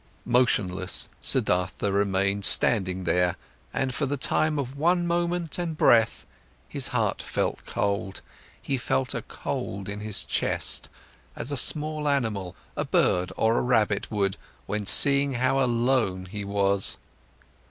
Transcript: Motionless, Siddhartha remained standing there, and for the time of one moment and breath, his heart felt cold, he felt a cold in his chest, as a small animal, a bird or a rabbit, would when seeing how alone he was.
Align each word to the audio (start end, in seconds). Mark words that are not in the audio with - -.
Motionless, 0.25 1.09
Siddhartha 1.21 1.89
remained 1.91 2.43
standing 2.43 3.03
there, 3.03 3.35
and 3.71 3.93
for 3.93 4.07
the 4.07 4.17
time 4.17 4.57
of 4.57 4.75
one 4.75 5.05
moment 5.05 5.59
and 5.59 5.77
breath, 5.77 6.25
his 6.67 6.87
heart 6.87 7.21
felt 7.21 7.63
cold, 7.67 8.21
he 8.59 8.79
felt 8.79 9.13
a 9.13 9.21
cold 9.21 9.87
in 9.87 9.99
his 9.99 10.25
chest, 10.25 10.89
as 11.35 11.51
a 11.51 11.55
small 11.55 12.07
animal, 12.07 12.55
a 12.75 12.83
bird 12.83 13.31
or 13.37 13.59
a 13.59 13.61
rabbit, 13.61 14.09
would 14.09 14.37
when 14.65 14.87
seeing 14.87 15.33
how 15.35 15.63
alone 15.63 16.25
he 16.25 16.43
was. 16.43 16.97